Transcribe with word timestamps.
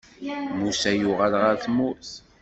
Musa 0.59 0.91
yuɣal 0.93 1.33
ɣer 1.41 1.55
tmurt. 1.65 2.11